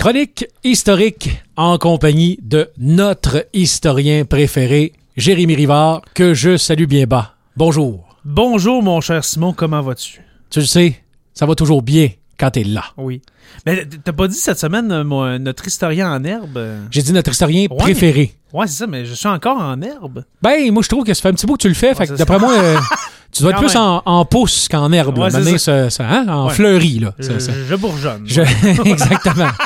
Chronique 0.00 0.46
historique 0.64 1.28
en 1.56 1.76
compagnie 1.76 2.38
de 2.40 2.70
notre 2.78 3.46
historien 3.52 4.24
préféré, 4.24 4.94
Jérémy 5.18 5.54
Rivard, 5.56 6.00
que 6.14 6.32
je 6.32 6.56
salue 6.56 6.86
bien 6.86 7.04
bas. 7.04 7.34
Bonjour. 7.54 8.08
Bonjour, 8.24 8.82
mon 8.82 9.02
cher 9.02 9.22
Simon, 9.22 9.52
comment 9.52 9.82
vas-tu? 9.82 10.22
Tu 10.48 10.60
le 10.60 10.64
sais, 10.64 10.98
ça 11.34 11.44
va 11.44 11.54
toujours 11.54 11.82
bien 11.82 12.08
quand 12.38 12.50
t'es 12.52 12.64
là. 12.64 12.84
Oui. 12.96 13.20
Mais 13.66 13.84
t'as 14.02 14.12
pas 14.14 14.26
dit 14.26 14.36
cette 14.36 14.58
semaine 14.58 14.90
euh, 14.90 15.04
mon- 15.04 15.38
notre 15.38 15.66
historien 15.66 16.10
en 16.14 16.24
herbe? 16.24 16.58
J'ai 16.90 17.02
dit 17.02 17.12
notre 17.12 17.32
historien 17.32 17.66
Ouais. 17.70 17.76
préféré. 17.76 18.32
Ouais, 18.54 18.66
c'est 18.68 18.78
ça, 18.78 18.86
mais 18.86 19.04
je 19.04 19.12
suis 19.12 19.28
encore 19.28 19.58
en 19.58 19.82
herbe. 19.82 20.24
Ben, 20.40 20.72
moi, 20.72 20.82
je 20.82 20.88
trouve 20.88 21.04
que 21.04 21.12
ça 21.12 21.20
fait 21.20 21.28
un 21.28 21.34
petit 21.34 21.44
bout 21.46 21.56
que 21.56 21.62
tu 21.62 21.68
le 21.68 21.74
fais. 21.74 21.94
fait 21.94 22.06
que 22.06 22.14
d'après 22.14 22.38
moi, 22.38 22.54
euh, 22.54 22.78
tu 23.32 23.42
dois 23.42 23.52
être 23.52 23.58
plus 23.60 23.76
en, 23.76 24.00
en 24.06 24.24
pousse 24.24 24.66
qu'en 24.66 24.90
herbe. 24.92 25.18
là. 25.18 25.24
Ouais, 25.24 25.30
Maintenant, 25.30 25.58
ça. 25.58 25.90
ça- 25.90 25.90
ça, 25.90 26.08
hein, 26.08 26.26
En 26.28 26.48
Ouais. 26.48 26.54
fleurie, 26.54 27.00
là. 27.00 27.14
Je, 27.18 27.74
bourgeonne. 27.74 28.22
je- 28.24 28.40
Exactement. 28.88 29.50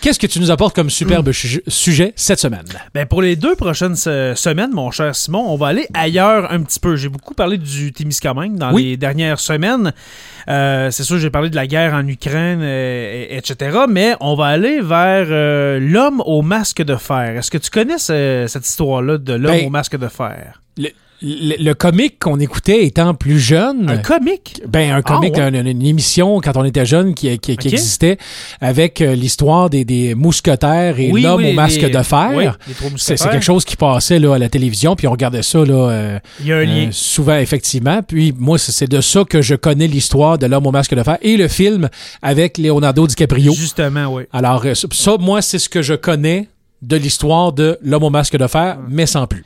Qu'est-ce 0.00 0.18
que 0.18 0.26
tu 0.26 0.40
nous 0.40 0.50
apportes 0.50 0.74
comme 0.74 0.90
superbe 0.90 1.32
su- 1.32 1.62
sujet 1.68 2.12
cette 2.16 2.40
semaine? 2.40 2.64
Ben, 2.94 3.06
pour 3.06 3.22
les 3.22 3.36
deux 3.36 3.54
prochaines 3.56 3.96
se- 3.96 4.32
semaines, 4.36 4.72
mon 4.72 4.90
cher 4.90 5.14
Simon, 5.14 5.44
on 5.48 5.56
va 5.56 5.68
aller 5.68 5.86
ailleurs 5.94 6.50
un 6.52 6.62
petit 6.62 6.80
peu. 6.80 6.96
J'ai 6.96 7.08
beaucoup 7.08 7.34
parlé 7.34 7.58
du 7.58 7.92
Témiscamingue 7.92 8.56
dans 8.56 8.72
Oui. 8.72 8.84
les 8.84 8.96
dernières 8.96 9.40
semaines. 9.40 9.92
Euh, 10.48 10.90
c'est 10.90 11.04
sûr, 11.04 11.18
j'ai 11.18 11.30
parlé 11.30 11.50
de 11.50 11.56
la 11.56 11.66
guerre 11.66 11.94
en 11.94 12.06
Ukraine, 12.06 12.60
euh, 12.62 13.26
et- 13.30 13.36
etc. 13.36 13.78
Mais 13.88 14.14
on 14.20 14.34
va 14.34 14.46
aller 14.46 14.80
vers 14.80 15.26
euh, 15.30 15.78
l'homme 15.80 16.22
au 16.26 16.42
masque 16.42 16.82
de 16.82 16.96
fer. 16.96 17.36
Est-ce 17.38 17.50
que 17.50 17.58
tu 17.58 17.70
connais 17.70 17.98
ce- 17.98 18.46
cette 18.48 18.66
histoire-là 18.66 19.18
de 19.18 19.34
l'homme 19.34 19.52
Ben, 19.56 19.66
au 19.66 19.70
masque 19.70 19.96
de 19.96 20.08
fer? 20.08 20.60
Le, 20.78 20.88
le- 21.22 21.62
le 21.62 21.74
comique 21.74 22.18
qu'on 22.18 22.38
écoutait 22.40 22.84
étant 22.84 23.14
plus 23.14 23.38
jeune. 23.38 23.88
Un 23.88 23.98
comique? 23.98 24.60
Ben, 24.68 24.92
un 24.92 25.02
comique, 25.02 25.34
Ah, 25.36 25.48
ouais? 25.50 25.60
une, 25.60 25.66
une 25.66 25.86
émission 25.86 26.40
quand 26.40 26.56
on 26.56 26.64
était 26.64 26.84
jeune 26.84 27.14
qui, 27.14 27.38
qui- 27.38 27.56
qui 27.56 27.68
Ok. 27.68 27.72
existait 27.74 28.18
avec 28.60 29.00
euh, 29.00 29.14
l'histoire 29.14 29.70
des, 29.70 29.84
des 29.84 30.14
mousquetaires 30.14 30.98
et 30.98 31.10
Oui, 31.12 31.22
l'homme 31.22 31.42
oui, 31.42 31.50
au 31.50 31.52
masque 31.54 31.80
les- 31.82 31.90
de 31.90 32.02
fer. 32.02 32.30
oui, 32.34 32.44
c'est, 32.96 33.16
quelque 33.16 33.40
chose 33.44 33.64
qui 33.64 33.76
passait 33.76 34.18
là, 34.18 34.34
à 34.34 34.38
la 34.38 34.48
télévision, 34.48 34.96
puis 34.96 35.06
on 35.06 35.12
regardait 35.12 35.42
ça 35.42 35.58
là, 35.64 35.90
euh, 35.90 36.18
Il 36.40 36.46
y 36.46 36.52
a 36.52 36.56
un 36.58 36.64
lien. 36.64 36.86
euh, 36.88 36.92
souvent, 36.92 37.36
effectivement. 37.36 38.00
Puis 38.02 38.34
moi, 38.36 38.58
c'est, 38.58 38.88
de 38.88 39.00
ça 39.00 39.24
que 39.24 39.42
je 39.42 39.54
connais 39.54 39.86
l'histoire 39.86 40.38
de 40.38 40.46
l'homme 40.46 40.66
au 40.66 40.72
masque 40.72 40.94
de 40.94 41.02
fer 41.02 41.18
et 41.22 41.36
le 41.36 41.48
film 41.48 41.88
avec 42.20 42.58
Leonardo 42.58 43.06
DiCaprio. 43.06 43.52
Justement, 43.54 44.06
oui. 44.06 44.24
Alors, 44.32 44.64
ça, 44.74 44.88
ça, 44.90 45.16
moi, 45.20 45.40
c'est 45.42 45.58
ce 45.58 45.68
que 45.68 45.82
je 45.82 45.94
connais 45.94 46.48
de 46.82 46.96
l'histoire 46.96 47.52
de 47.52 47.78
l'homme 47.82 48.02
au 48.02 48.10
masque 48.10 48.36
de 48.36 48.46
fer, 48.48 48.78
mais 48.88 49.06
sans 49.06 49.26
plus. 49.28 49.44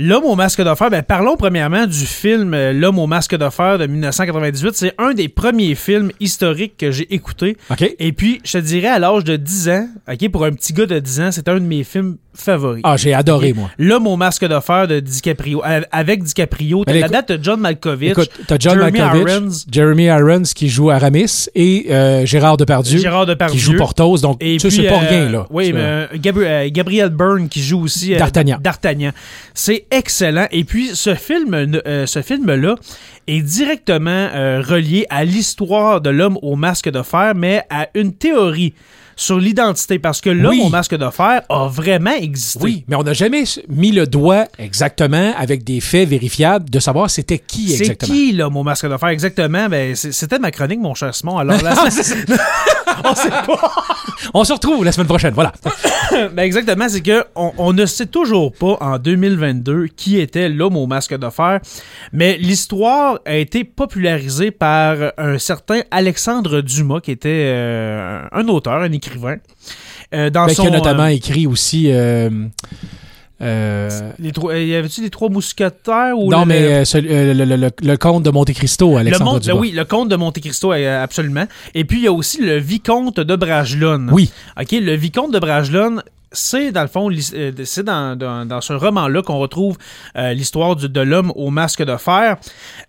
L'homme 0.00 0.26
au 0.26 0.36
masque 0.36 0.62
de 0.62 0.74
fer, 0.76 0.90
ben 0.90 1.02
parlons 1.02 1.36
premièrement 1.36 1.84
du 1.84 2.06
film 2.06 2.54
euh, 2.54 2.72
L'homme 2.72 3.00
au 3.00 3.08
masque 3.08 3.34
de 3.34 3.50
fer 3.50 3.78
de 3.78 3.86
1998. 3.88 4.76
C'est 4.76 4.94
un 4.96 5.12
des 5.12 5.28
premiers 5.28 5.74
films 5.74 6.12
historiques 6.20 6.76
que 6.76 6.92
j'ai 6.92 7.12
écouté. 7.12 7.56
Et 7.98 8.12
puis, 8.12 8.40
je 8.44 8.52
te 8.52 8.58
dirais, 8.58 8.86
à 8.86 9.00
l'âge 9.00 9.24
de 9.24 9.34
10 9.34 9.68
ans, 9.70 9.88
ok, 10.08 10.28
pour 10.30 10.44
un 10.44 10.52
petit 10.52 10.72
gars 10.72 10.86
de 10.86 11.00
10 11.00 11.20
ans, 11.20 11.32
c'est 11.32 11.48
un 11.48 11.54
de 11.56 11.66
mes 11.66 11.82
films 11.82 12.16
favoris. 12.40 12.82
Ah, 12.84 12.96
j'ai 12.96 13.12
adoré, 13.14 13.52
moi. 13.52 13.70
L'homme 13.78 14.06
au 14.06 14.16
masque 14.16 14.44
de 14.46 14.58
fer 14.60 14.86
de 14.88 15.00
DiCaprio. 15.00 15.62
Euh, 15.66 15.80
Avec 15.92 16.22
DiCaprio, 16.22 16.84
t'as 16.84 16.94
la 16.94 17.08
date 17.08 17.32
de 17.32 17.38
John 17.42 17.60
Malkovich, 17.60 18.10
Écoute, 18.12 18.30
t'as 18.46 18.56
John 18.58 18.74
Jeremy 18.78 18.98
Malkovich, 18.98 19.28
Irons. 19.32 19.48
Jeremy 19.70 20.04
Irons 20.04 20.42
qui 20.54 20.68
joue 20.68 20.90
Aramis 20.90 21.46
et 21.54 21.86
euh, 21.90 22.24
Gérard 22.26 22.56
Depardieu 22.56 22.98
Gérard 22.98 23.26
Depardieu. 23.26 23.54
qui 23.58 23.62
joue 23.64 23.76
Porthos. 23.76 24.18
Donc, 24.22 24.36
Et 24.42 24.56
puis, 24.56 24.70
c'est 24.70 24.82
pas 24.84 24.94
euh, 25.02 25.08
rien, 25.08 25.28
là. 25.30 25.46
Oui, 25.50 25.72
mais 25.72 26.06
Gabri- 26.18 26.70
Gabriel 26.70 27.10
Byrne 27.10 27.48
qui 27.48 27.62
joue 27.62 27.82
aussi 27.82 28.14
D'Artagnan. 28.14 28.58
D'Artagnan. 28.60 29.10
C'est 29.54 29.86
excellent. 29.90 30.46
Et 30.50 30.64
puis, 30.64 30.90
ce 30.94 31.14
film, 31.14 31.54
euh, 31.54 32.06
ce 32.06 32.22
film-là 32.22 32.76
est 33.26 33.42
directement 33.42 34.28
relié 34.62 35.06
à 35.10 35.24
l'histoire 35.24 36.00
de 36.00 36.10
l'homme 36.10 36.38
au 36.42 36.56
masque 36.56 36.88
de 36.90 37.02
fer, 37.02 37.32
mais 37.34 37.62
à 37.70 37.88
une 37.94 38.12
théorie 38.12 38.74
sur 39.18 39.38
l'identité, 39.38 39.98
parce 39.98 40.20
que 40.20 40.30
l'homme 40.30 40.52
Oui. 40.52 40.62
au 40.64 40.68
masque 40.68 40.94
de 40.96 41.10
fer 41.10 41.42
a 41.48 41.66
vraiment 41.68 42.14
existé. 42.14 42.60
Oui, 42.62 42.84
mais 42.86 42.94
on 42.96 43.02
n'a 43.02 43.12
jamais 43.14 43.42
mis 43.68 43.90
le 43.90 44.06
doigt 44.06 44.46
exactement 44.58 45.32
avec 45.36 45.64
des 45.64 45.80
faits 45.80 46.08
vérifiables 46.08 46.70
de 46.70 46.78
savoir 46.78 47.10
c'était 47.10 47.38
qui 47.40 47.68
C'est 47.70 47.80
exactement. 47.80 48.14
qui 48.14 48.32
l'homme 48.32 48.56
au 48.56 48.62
masque 48.62 48.88
de 48.88 48.96
fer? 48.96 49.08
Exactement? 49.08 49.68
Ben, 49.68 49.94
c'est- 49.96 50.12
c'était 50.12 50.38
ma 50.38 50.50
chronique, 50.52 50.78
mon 50.80 50.94
cher 50.94 51.14
Simon. 51.14 51.36
Alors 51.38 51.60
là, 51.62 51.74
on 53.04 53.14
sait 53.14 53.30
pas. 53.30 53.72
On 54.34 54.44
se 54.44 54.52
retrouve 54.52 54.84
la 54.84 54.92
semaine 54.92 55.06
prochaine, 55.06 55.34
voilà. 55.34 55.52
Ben 56.32 56.42
exactement, 56.42 56.88
c'est 56.88 57.00
que 57.00 57.24
on, 57.36 57.52
on 57.58 57.72
ne 57.72 57.86
sait 57.86 58.06
toujours 58.06 58.52
pas 58.52 58.76
en 58.80 58.98
2022 58.98 59.88
qui 59.88 60.18
était 60.18 60.48
l'homme 60.48 60.76
au 60.76 60.86
masque 60.86 61.16
de 61.16 61.30
fer, 61.30 61.60
mais 62.12 62.36
l'histoire 62.38 63.20
a 63.24 63.36
été 63.36 63.64
popularisée 63.64 64.50
par 64.50 64.96
un 65.16 65.38
certain 65.38 65.82
Alexandre 65.90 66.60
Dumas, 66.60 67.00
qui 67.00 67.12
était 67.12 67.28
euh, 67.46 68.22
un 68.32 68.48
auteur, 68.48 68.82
un 68.82 68.92
écrivain. 68.92 69.36
Euh, 70.14 70.30
dans 70.30 70.46
Ben, 70.46 70.54
son, 70.54 70.62
qui 70.62 70.68
a 70.68 70.70
notamment 70.70 71.04
euh, 71.04 71.08
écrit 71.08 71.46
aussi... 71.46 71.92
euh, 73.40 73.88
les 74.18 74.32
trois- 74.32 74.52
euh, 74.54 74.62
y 74.64 74.74
avait-tu 74.74 75.00
les 75.00 75.10
trois 75.10 75.28
mousquetaires 75.28 76.18
ou 76.18 76.30
non, 76.30 76.40
le- 76.40 76.46
mais 76.46 76.62
euh, 76.64 76.84
euh, 76.96 77.34
le, 77.34 77.44
le- 77.44 77.56
le- 77.56 77.70
le 77.80 77.96
comte 77.96 78.22
de 78.24 78.30
Monte 78.30 78.52
Cristo, 78.52 78.92
le 78.92 78.96
Alexandre 78.98 79.32
monde, 79.32 79.40
Dumas. 79.42 79.54
oui, 79.60 79.70
le 79.72 79.84
comte 79.84 80.08
de 80.08 80.16
Monte 80.16 80.40
Cristo, 80.40 80.72
euh, 80.72 81.02
absolument. 81.04 81.44
Et 81.74 81.84
puis 81.84 81.98
il 81.98 82.04
y 82.04 82.08
a 82.08 82.12
aussi 82.12 82.42
le 82.42 82.58
vicomte 82.58 83.20
de 83.20 83.36
Bragelonne. 83.36 84.10
Oui, 84.12 84.30
OK, 84.60 84.72
le 84.72 84.94
vicomte 84.94 85.32
de 85.32 85.38
Bragelonne, 85.38 86.02
c'est 86.32 86.72
dans 86.72 86.82
le 86.82 86.88
fond, 86.88 87.10
euh, 87.10 87.52
c'est 87.64 87.82
dans, 87.84 88.16
dans, 88.16 88.44
dans 88.46 88.60
ce 88.60 88.72
roman-là 88.72 89.22
qu'on 89.22 89.38
retrouve 89.38 89.76
euh, 90.16 90.32
l'histoire 90.34 90.76
de 90.76 91.00
l'homme 91.00 91.32
au 91.36 91.50
masque 91.50 91.82
de 91.82 91.96
fer, 91.96 92.36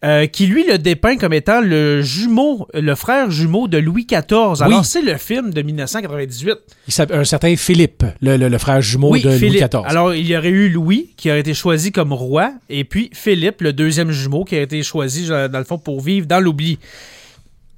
euh, 0.03 0.25
qui 0.27 0.47
lui 0.47 0.65
le 0.67 0.77
dépeint 0.77 1.17
comme 1.17 1.33
étant 1.33 1.61
le 1.61 2.01
jumeau, 2.01 2.67
le 2.73 2.95
frère 2.95 3.31
jumeau 3.31 3.67
de 3.67 3.77
Louis 3.77 4.05
XIV. 4.05 4.61
Alors 4.61 4.79
Oui. 4.79 4.85
c'est 4.85 5.01
le 5.01 5.17
film 5.17 5.53
de 5.53 5.61
1998. 5.61 6.55
il 6.87 7.05
un 7.13 7.23
certain 7.23 7.55
Philippe, 7.55 8.03
le, 8.21 8.37
le- 8.37 8.49
le 8.49 8.57
frère 8.57 8.81
jumeau 8.81 9.11
oui, 9.11 9.21
de 9.21 9.29
Philippe. 9.31 9.61
Louis 9.61 9.69
XIV. 9.69 9.81
Alors 9.85 10.13
il 10.13 10.27
y 10.27 10.35
aurait 10.37 10.49
eu 10.49 10.69
Louis 10.69 11.11
qui 11.17 11.29
aurait 11.29 11.39
été 11.39 11.53
choisi 11.53 11.91
comme 11.91 12.13
roi, 12.13 12.51
et 12.69 12.83
puis 12.83 13.09
Philippe, 13.13 13.61
le 13.61 13.73
deuxième 13.73 14.11
jumeau, 14.11 14.43
qui 14.43 14.55
a 14.55 14.61
été 14.61 14.83
choisi 14.83 15.27
dans 15.27 15.57
le 15.57 15.63
fond 15.63 15.77
pour 15.77 16.01
vivre 16.01 16.27
dans 16.27 16.39
l'oubli. 16.39 16.77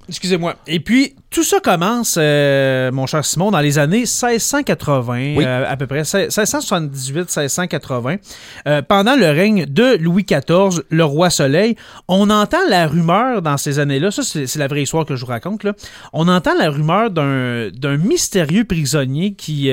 Excusez-moi. 0.08 0.56
Et 0.66 0.80
puis, 0.80 1.14
tout 1.30 1.44
ça 1.44 1.60
commence, 1.60 2.16
euh, 2.20 2.90
mon 2.92 3.06
cher 3.06 3.24
Simon, 3.24 3.52
dans 3.52 3.60
les 3.60 3.78
années 3.78 4.00
1680, 4.00 5.36
Oui. 5.36 5.44
euh, 5.46 5.64
à 5.66 5.76
peu 5.76 5.86
près, 5.86 6.02
1678-1680. 6.02 8.18
Euh, 8.66 8.82
pendant 8.82 9.14
le 9.14 9.26
règne 9.26 9.64
de 9.66 9.96
Louis 9.98 10.24
XIV, 10.24 10.82
le 10.90 11.04
roi 11.04 11.30
Soleil, 11.30 11.76
on 12.08 12.28
entend 12.30 12.58
la 12.68 12.86
rumeur 12.88 13.42
dans 13.42 13.56
ces 13.56 13.78
années-là, 13.78 14.10
ça 14.10 14.22
c'est 14.24 14.56
la 14.56 14.66
vraie 14.66 14.82
histoire 14.82 15.06
que 15.06 15.14
je 15.14 15.24
vous 15.24 15.30
raconte, 15.30 15.62
là. 15.64 15.72
on 16.12 16.26
entend 16.28 16.54
la 16.58 16.68
rumeur 16.68 17.10
d'un 17.10 17.96
mystérieux 17.96 18.64
prisonnier 18.64 19.34
qui, 19.34 19.70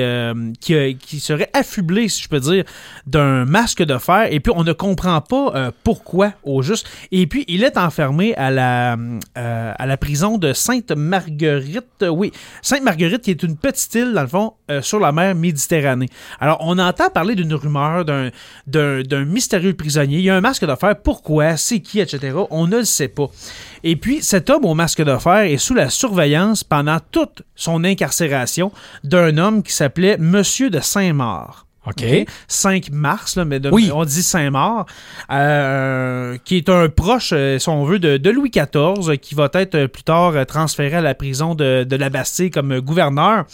qui, 0.60 0.96
qui 0.96 1.18
serait 1.20 1.50
affublé, 1.52 2.08
si 2.08 2.22
je 2.22 2.28
peux 2.28 2.40
dire, 2.40 2.62
d'un 3.06 3.44
masque 3.46 3.82
de 3.82 3.98
fer, 3.98 4.28
et 4.30 4.38
puis 4.40 4.52
on 4.56 4.62
ne 4.64 4.72
comprend 4.72 5.20
pas 5.20 5.72
pourquoi 5.84 6.32
au 6.44 6.62
juste. 6.62 6.86
Et 7.10 7.26
puis, 7.26 7.44
il 7.48 7.64
est 7.64 7.76
enfermé 7.76 8.34
à 8.36 8.50
la, 8.50 8.96
à 9.34 9.86
la 9.86 9.96
prison 9.96 10.19
de 10.20 10.52
Sainte-Marguerite. 10.52 12.04
oui, 12.08 12.32
Sainte-Marguerite, 12.62 13.22
qui 13.22 13.30
est 13.30 13.42
une 13.42 13.56
petite 13.56 13.94
île, 13.94 14.12
dans 14.12 14.22
le 14.22 14.28
fond, 14.28 14.54
euh, 14.70 14.82
sur 14.82 15.00
la 15.00 15.12
mer 15.12 15.34
Méditerranée. 15.34 16.08
Alors, 16.38 16.58
on 16.60 16.78
entend 16.78 17.08
parler 17.10 17.34
d'une 17.34 17.54
rumeur 17.54 18.04
d'un 18.04 19.24
mystérieux 19.24 19.74
prisonnier. 19.74 20.18
Il 20.18 20.24
y 20.24 20.30
a 20.30 20.36
un 20.36 20.40
masque 20.40 20.66
de 20.66 20.74
fer. 20.74 20.94
Pourquoi? 21.02 21.56
C'est 21.56 21.80
qui? 21.80 22.00
Etc. 22.00 22.36
On 22.50 22.66
ne 22.66 22.78
le 22.78 22.84
sait 22.84 23.08
pas. 23.08 23.30
Et 23.82 23.96
puis, 23.96 24.22
cet 24.22 24.50
homme 24.50 24.64
au 24.64 24.74
masque 24.74 25.02
de 25.02 25.16
fer 25.16 25.40
est 25.40 25.58
sous 25.58 25.74
la 25.74 25.90
surveillance 25.90 26.64
pendant 26.64 26.98
toute 27.10 27.42
son 27.54 27.84
incarcération 27.84 28.72
d'un 29.04 29.38
homme 29.38 29.62
qui 29.62 29.72
s'appelait 29.72 30.18
Monsieur 30.18 30.70
de 30.70 30.80
Saint-Maur. 30.80 31.66
OK. 31.90 32.04
OK? 32.04 32.26
5 32.48 32.90
mars, 32.90 33.36
là, 33.36 33.44
mais 33.44 33.60
de- 33.60 33.70
Oui. 33.70 33.90
on 33.94 34.04
dit 34.04 34.22
Saint-Maur, 34.22 34.86
euh, 35.30 36.36
qui 36.44 36.56
est 36.56 36.68
un 36.68 36.88
proche, 36.88 37.32
euh, 37.34 37.58
si 37.58 37.68
on 37.68 37.84
veut, 37.84 37.98
de, 37.98 38.16
de 38.16 38.30
Louis 38.30 38.50
XIV, 38.50 39.18
qui 39.18 39.34
va 39.34 39.48
être 39.54 39.74
euh, 39.74 39.88
plus 39.88 40.02
tard 40.02 40.34
transféré 40.46 40.96
à 40.96 41.00
la 41.00 41.14
prison 41.14 41.54
de, 41.54 41.84
de 41.84 41.96
la 41.96 42.10
Bastille 42.10 42.50
comme 42.50 42.80
gouverneur. 42.80 43.44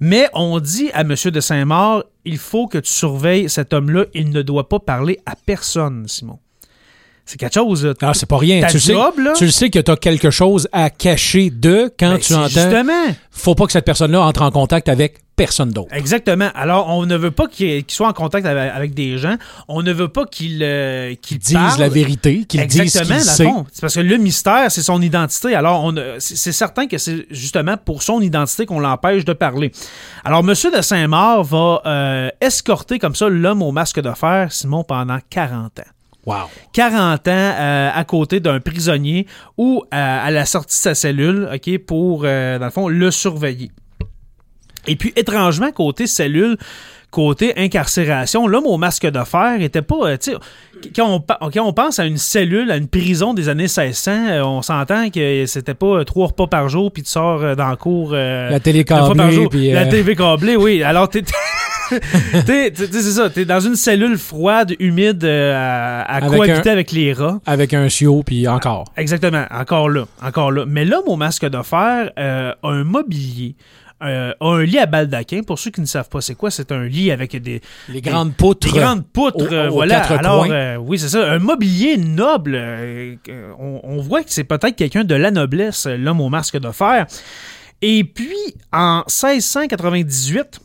Mais 0.00 0.28
on 0.34 0.58
dit 0.60 0.90
à 0.92 1.00
M. 1.02 1.14
de 1.24 1.40
Saint-Maur, 1.40 2.04
il 2.24 2.38
faut 2.38 2.66
que 2.66 2.78
tu 2.78 2.90
surveilles 2.90 3.48
cet 3.48 3.72
homme-là, 3.72 4.04
il 4.14 4.30
ne 4.30 4.42
doit 4.42 4.68
pas 4.68 4.78
parler 4.78 5.20
à 5.26 5.34
personne, 5.46 6.04
Simon. 6.08 6.38
C'est 7.26 7.38
quelque 7.38 7.54
chose. 7.54 7.86
là. 7.86 7.94
Ah, 8.02 8.12
c'est 8.12 8.28
pas 8.28 8.36
rien. 8.36 8.66
Tu 8.66 8.74
le 8.74 8.80
sais, 8.80 8.92
là? 8.92 9.10
tu 9.34 9.46
le 9.46 9.50
sais 9.50 9.70
que 9.70 9.78
tu 9.78 9.90
as 9.90 9.96
quelque 9.96 10.30
chose 10.30 10.68
à 10.72 10.90
cacher 10.90 11.48
de 11.48 11.90
quand 11.98 12.10
Ben, 12.12 12.18
tu 12.18 12.34
entends. 12.34 12.48
Justement. 12.48 13.14
Faut 13.30 13.54
pas 13.54 13.64
que 13.64 13.72
cette 13.72 13.86
personne-là 13.86 14.20
entre 14.20 14.42
en 14.42 14.50
contact 14.50 14.90
avec 14.90 15.20
personne 15.36 15.70
d'autre. 15.70 15.88
Exactement. 15.92 16.50
Alors, 16.54 16.88
on 16.88 17.06
ne 17.06 17.16
veut 17.16 17.30
pas 17.30 17.46
qu'il 17.46 17.84
qu'il 17.84 17.94
soit 17.94 18.08
en 18.08 18.12
contact 18.12 18.46
avec, 18.46 18.72
avec 18.72 18.94
des 18.94 19.18
gens. 19.18 19.36
On 19.68 19.82
ne 19.82 19.92
veut 19.92 20.08
pas 20.08 20.26
qu'il 20.26 20.62
euh, 20.62 21.14
qu'il 21.20 21.38
parle. 21.40 21.80
la 21.80 21.88
vérité, 21.88 22.44
qu'ils 22.44 22.66
disent 22.66 22.92
ce 22.92 22.98
le 23.00 23.18
sait. 23.18 23.46
C'est 23.72 23.80
parce 23.80 23.94
que 23.94 24.00
le 24.00 24.16
mystère, 24.16 24.70
c'est 24.70 24.82
son 24.82 25.00
identité. 25.02 25.54
Alors, 25.54 25.92
c'est 26.18 26.44
c'est 26.44 26.52
certain 26.52 26.86
que 26.86 26.98
c'est 26.98 27.26
justement 27.30 27.78
pour 27.78 28.02
son 28.02 28.20
identité 28.20 28.66
qu'on 28.66 28.78
l'empêche 28.78 29.24
de 29.24 29.32
parler. 29.32 29.72
Alors, 30.24 30.44
Monsieur 30.44 30.70
de 30.70 30.82
Saint-Maur 30.82 31.42
va 31.42 31.82
euh, 31.86 32.28
escorter 32.42 32.98
comme 32.98 33.14
ça 33.14 33.30
l'homme 33.30 33.62
au 33.62 33.72
masque 33.72 34.00
de 34.00 34.12
fer, 34.12 34.52
Simon, 34.52 34.84
pendant 34.84 35.18
40 35.30 35.80
ans. 35.80 35.82
Wow. 36.26 36.48
40 36.72 37.28
ans 37.28 37.32
euh, 37.32 37.90
à 37.92 38.04
côté 38.04 38.40
d'un 38.40 38.60
prisonnier 38.60 39.26
ou 39.58 39.82
euh, 39.82 39.86
à 39.90 40.30
la 40.30 40.46
sortie 40.46 40.76
de 40.76 40.82
sa 40.82 40.94
cellule, 40.94 41.48
OK, 41.52 41.78
pour, 41.78 42.22
euh, 42.24 42.58
dans 42.58 42.64
le 42.64 42.70
fond, 42.70 42.88
le 42.88 43.10
surveiller. 43.10 43.70
Et 44.86 44.96
puis, 44.96 45.12
étrangement, 45.16 45.70
côté 45.72 46.06
cellule, 46.06 46.56
côté 47.10 47.52
incarcération, 47.56 48.46
l'homme 48.48 48.66
au 48.66 48.76
masque 48.76 49.06
de 49.06 49.22
fer 49.24 49.60
était 49.60 49.82
pas. 49.82 49.96
euh, 50.10 50.16
quand 50.94 51.08
on, 51.40 51.48
quand 51.50 51.64
on 51.64 51.72
pense 51.72 51.98
à 52.00 52.04
une 52.06 52.18
cellule, 52.18 52.70
à 52.72 52.76
une 52.76 52.88
prison 52.88 53.32
des 53.34 53.48
années 53.48 53.62
1600, 53.68 54.10
euh, 54.12 54.42
on 54.42 54.60
s'entend 54.62 55.08
que 55.10 55.46
c'était 55.46 55.74
pas 55.74 55.86
euh, 56.00 56.04
trois 56.04 56.26
repas 56.26 56.48
par 56.48 56.68
jour, 56.68 56.92
puis 56.92 57.02
tu 57.04 57.10
sors 57.10 57.54
dans 57.56 57.70
le 57.70 57.76
cours. 57.76 58.10
euh, 58.14 58.50
La 58.50 58.60
télé 58.60 58.84
câblée, 58.84 59.30
jour. 59.32 59.48
puis, 59.48 59.70
La 59.70 59.86
TV 59.86 60.14
câblée, 60.16 60.56
oui. 60.56 60.82
Alors, 60.82 61.08
t'es. 61.10 61.22
t'es- 62.46 62.70
t'es- 62.70 62.86
c'est 62.92 63.02
ça, 63.02 63.30
t'es 63.30 63.44
dans 63.44 63.60
une 63.60 63.76
cellule 63.76 64.18
froide, 64.18 64.74
humide, 64.80 65.22
euh, 65.24 65.54
à, 65.54 66.02
à 66.02 66.16
Avec 66.16 66.30
cohabiter 66.38 66.70
un- 66.70 66.72
avec 66.72 66.92
les 66.92 67.12
rats. 67.12 67.40
avec 67.46 67.74
un 67.74 67.88
chiot, 67.88 68.22
puis 68.24 68.48
encore. 68.48 68.84
Exactement, 68.96 69.44
encore 69.50 69.88
là, 69.88 70.04
encore 70.22 70.50
là. 70.50 70.64
Mais 70.66 70.84
l'homme 70.84 71.04
au 71.06 71.16
masque 71.16 71.46
de 71.48 71.62
fer 71.62 72.10
euh, 72.18 72.52
a 72.62 72.68
un 72.68 72.84
mobilier, 72.84 73.54
euh, 74.04 74.32
a 74.40 74.46
un 74.46 74.62
lit 74.64 74.78
à 74.78 74.86
baldaquin. 74.86 75.42
Pour 75.42 75.58
ceux 75.58 75.70
qui 75.70 75.80
ne 75.80 75.86
savent 75.86 76.08
pas 76.08 76.20
c'est 76.20 76.34
quoi, 76.34 76.50
c'est 76.50 76.70
un 76.72 76.84
lit 76.84 77.10
avec 77.10 77.34
des, 77.40 77.60
Les 77.88 78.00
grandes 78.00 78.34
poutres. 78.34 78.72
des 78.72 78.78
grandes 78.78 79.06
poutres. 79.06 79.36
aux- 79.36 79.52
euh, 79.52 79.68
aux 79.68 79.72
voilà. 79.74 80.00
quatre 80.00 80.12
Alors, 80.18 80.44
coins. 80.46 80.50
euh, 80.54 80.76
oui, 80.76 80.98
c'est 80.98 81.08
ça. 81.08 81.32
Un 81.32 81.38
mobilier 81.38 81.96
noble. 81.96 82.56
on, 83.58 83.80
on 83.82 84.00
voit 84.00 84.22
que 84.22 84.30
c'est 84.30 84.44
peut-être 84.44 84.76
quelqu'un 84.76 85.04
de 85.04 85.14
la 85.14 85.30
noblesse, 85.30 85.86
l'homme 85.86 86.20
au 86.20 86.28
masque 86.28 86.58
de 86.58 86.70
fer. 86.70 87.06
Et 87.82 88.04
puis, 88.04 88.36
en 88.72 89.02
1698, 89.08 90.60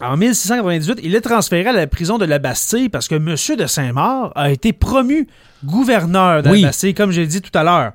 en 0.00 0.16
1698, 0.16 1.00
il 1.04 1.14
est 1.14 1.20
transféré 1.20 1.68
à 1.68 1.72
la 1.72 1.86
prison 1.86 2.18
de 2.18 2.24
la 2.24 2.38
Bastille 2.38 2.88
parce 2.88 3.06
que 3.08 3.14
M. 3.14 3.36
de 3.58 3.66
Saint-Maur 3.66 4.32
a 4.34 4.50
été 4.50 4.72
promu 4.72 5.28
gouverneur 5.64 6.42
de 6.42 6.50
Oui. 6.50 6.62
la 6.62 6.68
Bastille, 6.68 6.94
comme 6.94 7.12
j'ai 7.12 7.26
dit 7.26 7.40
tout 7.40 7.56
à 7.56 7.62
l'heure. 7.62 7.92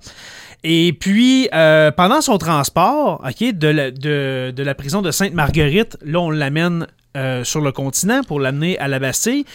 Et 0.64 0.94
puis, 0.94 1.48
euh, 1.54 1.92
pendant 1.92 2.22
son 2.22 2.38
transport 2.38 3.24
ok, 3.24 3.54
de, 3.54 3.68
la, 3.68 3.92
de, 3.92 4.52
de 4.56 4.64
la 4.64 4.76
prison 4.76 5.02
de 5.02 5.12
Sainte-Marguerite, 5.12 5.98
là, 6.04 6.20
on 6.20 6.30
l'amène 6.30 6.88
euh, 7.16 7.44
sur 7.44 7.62
le 7.62 7.72
continent 7.72 8.22
pour 8.24 8.40
l'amener 8.40 8.78
à 8.80 8.88
la 8.88 9.00
Bastille. 9.00 9.46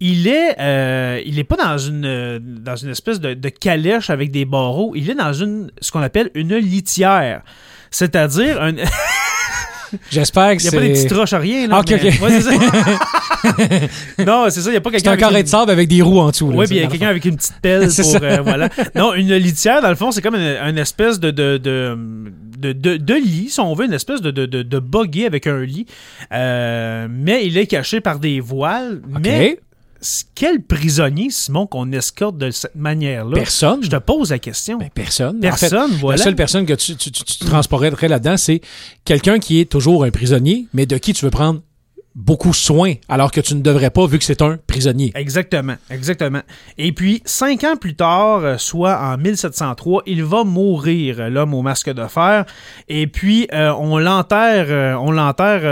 Il 0.00 0.26
est, 0.28 0.58
euh, 0.58 1.20
il 1.24 1.38
est 1.38 1.44
pas 1.44 1.56
dans 1.56 1.78
une, 1.78 2.38
dans 2.40 2.76
une 2.76 2.90
espèce 2.90 3.20
de, 3.20 3.34
de 3.34 3.48
calèche 3.48 4.10
avec 4.10 4.30
des 4.30 4.44
barreaux. 4.44 4.92
Il 4.96 5.10
est 5.10 5.14
dans 5.14 5.32
une, 5.32 5.70
ce 5.80 5.92
qu'on 5.92 6.02
appelle 6.02 6.30
une 6.34 6.56
litière. 6.56 7.42
C'est-à-dire 7.90 8.60
un. 8.60 8.72
J'espère 10.10 10.56
que 10.56 10.62
Il 10.62 10.68
n'y 10.68 10.68
a 10.68 10.72
pas 10.72 10.86
des 10.86 10.94
c'est. 10.94 11.02
petites 11.04 11.18
roches 11.18 11.32
à 11.32 11.38
rien. 11.38 11.66
Là, 11.68 11.80
Ok, 11.80 11.90
mais- 11.90 11.96
ok. 11.96 12.22
Ouais, 12.22 12.30
c'est 12.30 12.40
ça. 12.42 12.50
non, 14.26 14.46
c'est 14.50 14.60
ça. 14.60 14.68
Il 14.68 14.72
n'y 14.72 14.76
a 14.76 14.80
pas 14.80 14.90
C'est 14.90 14.96
quelqu'un. 14.96 15.10
un 15.10 15.12
avec 15.12 15.20
carré 15.20 15.36
une- 15.38 15.42
de 15.44 15.48
sable 15.48 15.70
avec 15.70 15.88
des 15.88 16.02
roues 16.02 16.20
en 16.20 16.30
dessous. 16.30 16.50
Oui, 16.54 16.66
puis 16.66 16.76
il 16.76 16.82
y 16.82 16.84
a 16.84 16.88
quelqu'un 16.88 17.08
avec 17.08 17.24
une 17.24 17.36
petite 17.36 17.54
pelle 17.62 17.90
C'est 17.90 18.02
pour. 18.02 18.16
euh, 18.22 18.40
voilà. 18.42 18.68
Non, 18.94 19.14
une 19.14 19.34
litière, 19.36 19.82
dans 19.82 19.88
le 19.90 19.94
fond, 19.96 20.10
c'est 20.10 20.22
comme 20.22 20.34
une, 20.36 20.40
une 20.68 20.78
espèce 20.78 21.18
de 21.20 21.30
de, 21.30 21.56
de, 21.58 22.72
de, 22.72 22.96
de- 22.96 23.14
lit, 23.14 23.48
si 23.50 23.60
on 23.60 23.74
veut, 23.74 23.86
une 23.86 23.92
espèce 23.92 24.20
de, 24.20 24.30
de, 24.30 24.46
de, 24.46 24.62
de 24.62 24.78
buggy 24.78 25.26
avec 25.26 25.46
un 25.46 25.60
lit. 25.62 25.86
Euh, 26.32 27.06
mais 27.10 27.46
il 27.46 27.58
est 27.58 27.66
caché 27.66 28.00
par 28.00 28.18
des 28.18 28.40
voiles. 28.40 29.00
Mais 29.22 29.58
quel 30.34 30.62
prisonnier, 30.62 31.28
Simon, 31.30 31.66
qu'on 31.66 31.90
escorte 31.92 32.36
de 32.36 32.50
cette 32.50 32.74
manière-là? 32.74 33.34
Personne. 33.34 33.82
Je 33.82 33.88
te 33.90 33.96
pose 33.96 34.30
la 34.30 34.38
question. 34.38 34.78
Ben, 34.78 34.90
personne. 34.92 35.36
En 35.38 35.40
Personne, 35.40 35.90
fait, 35.92 35.98
voilà. 35.98 36.18
La 36.18 36.24
seule 36.24 36.36
personne 36.36 36.66
que 36.66 36.74
tu, 36.74 36.96
tu, 36.96 37.10
tu, 37.10 37.22
tu 37.24 37.38
transporterais 37.44 38.08
là-dedans, 38.08 38.36
c'est 38.36 38.60
quelqu'un 39.04 39.38
qui 39.38 39.60
est 39.60 39.70
toujours 39.70 40.04
un 40.04 40.10
prisonnier, 40.10 40.66
mais 40.74 40.86
de 40.86 40.98
qui 40.98 41.12
tu 41.12 41.24
veux 41.24 41.30
prendre 41.30 41.60
beaucoup 42.14 42.52
soin, 42.52 42.94
alors 43.08 43.30
que 43.30 43.40
tu 43.40 43.54
ne 43.54 43.62
devrais 43.62 43.90
pas, 43.90 44.06
vu 44.06 44.18
que 44.18 44.24
c'est 44.24 44.42
un 44.42 44.58
prisonnier. 44.66 45.12
Exactement, 45.14 45.76
exactement. 45.90 46.40
Et 46.78 46.92
puis, 46.92 47.22
cinq 47.24 47.64
ans 47.64 47.76
plus 47.76 47.94
tard, 47.94 48.40
euh, 48.44 48.58
soit 48.58 48.98
en 49.00 49.16
1703, 49.16 50.02
il 50.06 50.22
va 50.22 50.44
mourir, 50.44 51.20
euh, 51.20 51.28
l'homme 51.28 51.54
au 51.54 51.62
masque 51.62 51.90
de 51.90 52.06
fer. 52.06 52.44
Et 52.88 53.06
puis, 53.06 53.48
euh, 53.52 53.72
on 53.78 53.98
l'enterre, 53.98 54.98
on 55.00 55.10
l'enterre, 55.10 55.62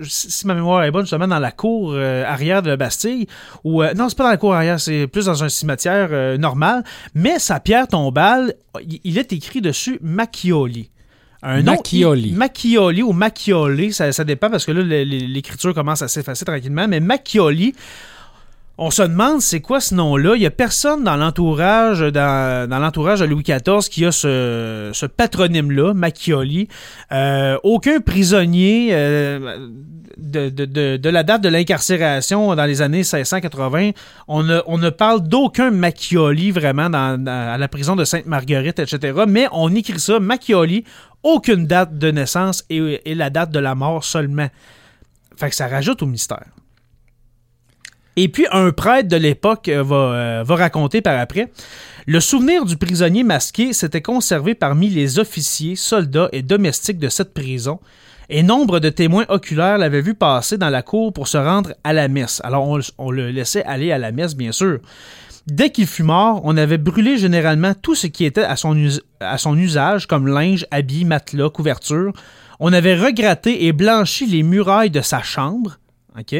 si 0.00 0.46
ma 0.46 0.54
mémoire 0.54 0.84
est 0.84 0.90
bonne, 0.90 1.02
justement, 1.02 1.28
dans 1.28 1.38
la 1.38 1.52
cour 1.52 1.96
arrière 1.96 2.62
de 2.62 2.70
la 2.70 2.76
Bastille. 2.76 3.26
Ou 3.64 3.82
non, 3.82 4.08
c'est 4.08 4.16
pas 4.16 4.24
dans 4.24 4.30
la 4.30 4.36
cour 4.36 4.54
arrière, 4.54 4.80
c'est 4.80 5.06
plus 5.06 5.26
dans 5.26 5.42
un 5.42 5.48
cimetière 5.48 6.38
normal. 6.38 6.84
Mais 7.14 7.38
sa 7.38 7.60
pierre 7.60 7.88
tombale, 7.88 8.54
il, 9.04 9.18
est 9.18 9.32
écrit 9.32 9.60
dessus 9.60 9.98
Macchioli. 10.02 10.90
Un 11.42 11.62
nom- 11.62 11.72
Macchioli. 11.72 12.32
Macchioli 12.32 13.02
ou 13.02 13.12
Macchioli, 13.12 13.92
ça, 13.92 14.10
ça 14.12 14.24
dépend 14.24 14.50
parce 14.50 14.64
que 14.66 14.72
là, 14.72 14.82
l'écriture 15.04 15.72
commence 15.74 16.02
à 16.02 16.08
s'effacer 16.08 16.44
tranquillement, 16.44 16.86
mais 16.88 16.98
Macchioli, 17.00 17.74
on 18.80 18.90
se 18.92 19.02
demande 19.02 19.40
c'est 19.40 19.60
quoi 19.60 19.80
ce 19.80 19.92
nom-là. 19.94 20.34
Il 20.36 20.40
n'y 20.40 20.46
a 20.46 20.50
personne 20.52 21.02
dans 21.02 21.16
l'entourage 21.16 22.00
dans, 22.00 22.68
dans 22.70 22.78
l'entourage 22.78 23.18
de 23.20 23.24
Louis 23.24 23.42
XIV 23.42 23.88
qui 23.90 24.04
a 24.04 24.12
ce, 24.12 24.90
ce 24.92 25.06
patronyme-là, 25.06 25.94
Macchioli. 25.94 26.68
Euh, 27.10 27.56
aucun 27.64 28.00
prisonnier 28.00 28.90
euh, 28.92 29.58
de, 30.16 30.48
de- 30.48 30.64
de- 30.64 30.96
de 30.96 31.08
la 31.08 31.22
date 31.24 31.42
de 31.42 31.48
l'incarcération 31.48 32.54
dans 32.54 32.64
les 32.66 32.80
années 32.82 32.98
1680, 32.98 33.90
on 34.28 34.42
ne, 34.44 34.60
on 34.66 34.78
ne 34.78 34.90
parle 34.90 35.26
d'aucun 35.26 35.70
Macchioli 35.72 36.52
vraiment 36.52 36.88
dans, 36.88 37.20
dans- 37.20 37.54
à 37.54 37.58
la 37.58 37.66
prison 37.68 37.96
de 37.96 38.04
Sainte-Marguerite, 38.04 38.78
etc. 38.78 39.24
Mais 39.26 39.46
on 39.50 39.74
écrit 39.74 39.98
ça, 39.98 40.20
Macchioli, 40.20 40.84
aucune 41.22 41.66
date 41.66 41.98
de 41.98 42.10
naissance 42.10 42.64
et, 42.70 43.14
la 43.14 43.30
date 43.30 43.50
de 43.50 43.58
la 43.58 43.74
mort 43.74 44.04
seulement. 44.04 44.48
Fait 45.36 45.50
que 45.50 45.56
ça 45.56 45.68
rajoute 45.68 46.02
au 46.02 46.06
mystère. 46.06 46.46
Et 48.16 48.28
puis, 48.28 48.46
un 48.50 48.72
prêtre 48.72 49.08
de 49.08 49.16
l'époque 49.16 49.68
euh, 49.68 49.82
va, 49.84 49.96
euh, 49.96 50.42
va 50.44 50.56
raconter 50.56 51.00
par 51.00 51.18
après 51.20 51.52
Le 52.06 52.18
souvenir 52.18 52.64
du 52.64 52.76
prisonnier 52.76 53.22
masqué 53.22 53.72
s'était 53.72 54.02
conservé 54.02 54.56
parmi 54.56 54.88
les 54.88 55.20
officiers, 55.20 55.76
soldats 55.76 56.28
et 56.32 56.42
domestiques 56.42 56.98
de 56.98 57.08
cette 57.08 57.32
prison, 57.32 57.78
et 58.28 58.42
nombre 58.42 58.80
de 58.80 58.90
témoins 58.90 59.24
oculaires 59.28 59.78
l'avaient 59.78 60.02
vu 60.02 60.14
passer 60.14 60.58
dans 60.58 60.68
la 60.68 60.82
cour 60.82 61.12
pour 61.12 61.28
se 61.28 61.38
rendre 61.38 61.74
à 61.84 61.92
la 61.92 62.08
messe. 62.08 62.40
Alors, 62.44 62.68
on 62.98 63.10
le 63.10 63.30
laissait 63.30 63.64
aller 63.64 63.92
à 63.92 63.98
la 63.98 64.10
messe, 64.10 64.34
bien 64.34 64.52
sûr. 64.52 64.80
Dès 65.50 65.70
qu'il 65.70 65.86
fut 65.86 66.02
mort, 66.02 66.42
on 66.44 66.58
avait 66.58 66.76
brûlé 66.76 67.16
généralement 67.16 67.72
tout 67.72 67.94
ce 67.94 68.06
qui 68.06 68.26
était 68.26 68.42
à 68.42 68.56
son, 68.56 68.76
usage, 69.56 70.06
comme 70.06 70.28
linge, 70.28 70.66
habits, 70.70 71.06
matelas, 71.06 71.48
couverture. 71.48 72.12
On 72.60 72.70
avait 72.74 72.94
regratté 72.94 73.64
et 73.64 73.72
blanchi 73.72 74.26
les 74.26 74.42
murailles 74.42 74.90
de 74.90 75.00
sa 75.00 75.22
chambre. 75.22 75.78
OK? 76.18 76.36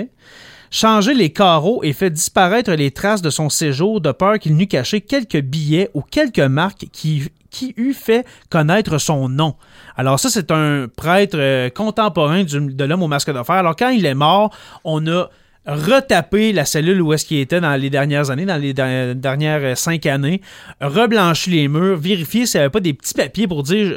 changé 0.71 1.15
les 1.15 1.31
carreaux 1.31 1.83
et 1.83 1.95
fait 1.95 2.11
disparaître 2.11 2.71
les 2.73 2.91
traces 2.91 3.23
de 3.23 3.31
son 3.31 3.49
séjour 3.49 4.03
de 4.03 4.13
peur 4.13 4.39
qu'il 4.39 4.55
n'eût 4.55 4.67
caché 4.67 5.01
quelques 5.01 5.41
billets 5.41 5.89
ou 5.95 6.03
quelques 6.03 6.41
marques 6.41 6.87
qui, 6.93 7.31
qui 7.51 7.73
eût 7.79 7.95
fait 7.95 8.27
connaître 8.51 8.99
son 8.99 9.31
nom. 9.31 9.55
Alors 9.97 10.21
ça, 10.21 10.29
c'est 10.29 10.51
un 10.51 10.87
prêtre 10.95 11.39
euh, 11.39 11.71
contemporain 11.71 12.45
de 12.45 12.85
l'homme 12.85 13.03
au 13.03 13.09
masque 13.09 13.33
de 13.33 13.43
fer. 13.43 13.57
Alors 13.57 13.77
quand 13.77 13.89
il 13.89 14.05
est 14.05 14.15
mort, 14.15 14.55
on 14.85 15.07
a 15.07 15.31
retapé 15.67 16.53
la 16.53 16.65
cellule 16.65 17.03
où 17.03 17.13
est-ce 17.13 17.27
qu'il 17.27 17.39
était 17.39 17.61
dans 17.61 17.75
les 17.77 17.91
dernières 17.91 18.31
années, 18.31 18.47
dans 18.47 18.57
les 18.61 18.73
der- 18.73 19.15
dernières 19.15 19.61
euh, 19.63 19.75
cinq 19.75 20.07
années, 20.07 20.41
reblanchi 20.81 21.51
les 21.51 21.69
murs, 21.69 21.97
vérifié 21.99 22.47
s'il 22.47 22.59
n'y 22.59 22.63
avait 22.65 22.71
pas 22.71 22.81
des 22.81 22.95
petits 22.95 23.15
papiers 23.15 23.47
pour 23.47 23.63
dire 23.63 23.93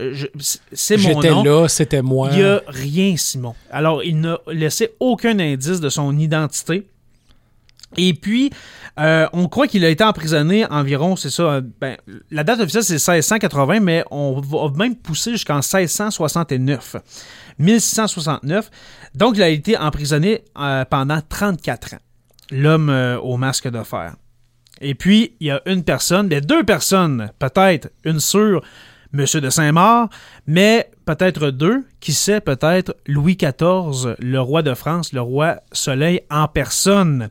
c'est 0.71 0.97
mon 0.97 1.03
J'étais 1.21 1.29
nom. 1.29 1.43
là, 1.43 1.67
c'était 1.67 2.01
moi. 2.01 2.29
Il 2.31 2.37
n'y 2.39 2.43
a 2.43 2.61
rien, 2.67 3.15
Simon. 3.17 3.55
Alors, 3.71 4.03
il 4.03 4.19
n'a 4.19 4.37
laissé 4.51 4.89
aucun 4.99 5.37
indice 5.39 5.79
de 5.79 5.89
son 5.89 6.17
identité. 6.17 6.87
Et 7.97 8.13
puis, 8.13 8.51
euh, 8.99 9.27
on 9.33 9.47
croit 9.47 9.67
qu'il 9.67 9.83
a 9.83 9.89
été 9.89 10.03
emprisonné 10.03 10.65
environ, 10.65 11.15
c'est 11.15 11.29
ça, 11.29 11.61
ben, 11.79 11.97
la 12.29 12.43
date 12.43 12.61
officielle 12.61 12.83
c'est 12.83 12.93
1680, 12.93 13.79
mais 13.81 14.03
on 14.11 14.39
va 14.39 14.69
même 14.75 14.95
pousser 14.95 15.31
jusqu'en 15.31 15.61
1669. 15.61 16.95
1669. 17.59 18.71
Donc, 19.15 19.35
il 19.35 19.43
a 19.43 19.49
été 19.49 19.77
emprisonné 19.77 20.43
euh, 20.57 20.85
pendant 20.85 21.19
34 21.27 21.95
ans. 21.95 21.97
L'homme 22.51 22.89
euh, 22.89 23.17
au 23.19 23.37
masque 23.37 23.69
de 23.69 23.83
fer. 23.83 24.15
Et 24.79 24.95
puis, 24.95 25.35
il 25.39 25.47
y 25.47 25.51
a 25.51 25.61
une 25.65 25.83
personne, 25.83 26.27
ben, 26.27 26.41
deux 26.41 26.63
personnes, 26.63 27.31
peut-être, 27.39 27.89
une 28.03 28.19
sûre, 28.19 28.61
Monsieur 29.13 29.41
de 29.41 29.49
Saint-Maur, 29.49 30.07
mais 30.47 30.89
peut-être 31.05 31.51
deux, 31.51 31.83
qui 31.99 32.13
sait, 32.13 32.39
peut-être 32.39 32.95
Louis 33.05 33.35
XIV, 33.35 34.15
le 34.19 34.39
roi 34.39 34.61
de 34.61 34.73
France, 34.73 35.11
le 35.11 35.19
roi 35.19 35.57
Soleil 35.73 36.21
en 36.29 36.47
personne. 36.47 37.29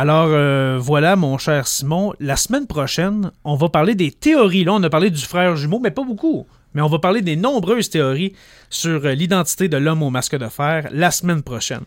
Alors 0.00 0.28
euh, 0.30 0.78
voilà, 0.80 1.16
mon 1.16 1.38
cher 1.38 1.66
Simon, 1.66 2.14
la 2.20 2.36
semaine 2.36 2.68
prochaine, 2.68 3.32
on 3.42 3.56
va 3.56 3.68
parler 3.68 3.96
des 3.96 4.12
théories. 4.12 4.62
Là, 4.62 4.74
on 4.74 4.82
a 4.84 4.88
parlé 4.88 5.10
du 5.10 5.20
frère 5.20 5.56
jumeau, 5.56 5.80
mais 5.80 5.90
pas 5.90 6.04
beaucoup. 6.04 6.46
Mais 6.72 6.82
on 6.82 6.86
va 6.86 7.00
parler 7.00 7.20
des 7.20 7.34
nombreuses 7.34 7.90
théories 7.90 8.32
sur 8.70 9.04
euh, 9.04 9.14
l'identité 9.14 9.68
de 9.68 9.76
l'homme 9.76 10.04
au 10.04 10.10
masque 10.10 10.38
de 10.38 10.46
fer 10.46 10.88
la 10.92 11.10
semaine 11.10 11.42
prochaine. 11.42 11.82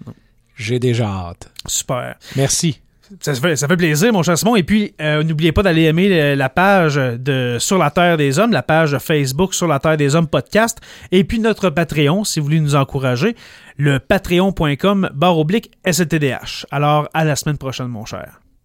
J'ai 0.57 0.77
déjà 0.77 1.07
hâte. 1.07 1.53
Super. 1.65 2.17
Merci. 2.35 2.81
Ça 3.19 3.33
fait, 3.35 3.55
ça 3.55 3.67
plaisir, 3.67 4.13
mon 4.13 4.23
cher 4.23 4.37
Simon. 4.37 4.55
Et 4.55 4.63
puis, 4.63 4.93
euh, 5.01 5.21
n'oubliez 5.23 5.51
pas 5.51 5.63
d'aller 5.63 5.83
aimer 5.83 6.07
le- 6.09 6.35
la 6.35 6.49
page 6.49 6.95
de 6.95 7.57
Sur 7.59 7.77
la 7.77 7.91
Terre 7.91 8.17
des 8.17 8.39
Hommes, 8.39 8.51
la 8.51 8.63
page 8.63 8.97
Facebook 8.99 9.53
Sur 9.53 9.67
la 9.67 9.79
Terre 9.79 9.97
des 9.97 10.15
Hommes 10.15 10.27
podcast, 10.27 10.79
et 11.11 11.23
puis 11.23 11.39
notre 11.39 11.69
Patreon, 11.69 12.23
si 12.23 12.39
vous 12.39 12.45
voulez 12.45 12.59
nous 12.59 12.75
encourager, 12.75 13.35
le 13.77 13.99
patreon.com 13.99 15.09
barre 15.13 15.37
oblique 15.39 15.71
STDH. 15.85 16.65
Alors, 16.71 17.09
à 17.13 17.25
la 17.25 17.35
semaine 17.35 17.57
prochaine, 17.57 17.87
mon 17.87 18.05
cher. 18.05 18.39